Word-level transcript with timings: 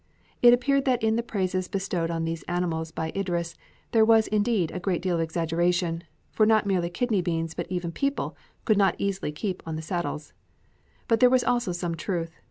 It 0.41 0.51
appeared 0.51 0.85
that 0.85 1.03
in 1.03 1.15
the 1.15 1.21
praises 1.21 1.67
bestowed 1.67 2.09
on 2.09 2.25
those 2.25 2.41
animals 2.47 2.89
by 2.91 3.11
Idris 3.15 3.55
there 3.91 4.03
was 4.03 4.25
indeed 4.25 4.71
a 4.71 4.79
great 4.79 4.99
deal 5.03 5.13
of 5.13 5.21
exaggeration, 5.21 6.03
for 6.31 6.43
not 6.47 6.65
merely 6.65 6.89
kidney 6.89 7.21
beans 7.21 7.53
but 7.53 7.67
even 7.69 7.91
people 7.91 8.35
could 8.65 8.79
not 8.79 8.95
easily 8.97 9.31
keep 9.31 9.61
on 9.63 9.75
the 9.75 9.83
saddles; 9.83 10.33
but 11.07 11.19
there 11.19 11.29
was 11.29 11.43
also 11.43 11.71
some 11.71 11.93
truth. 11.95 12.31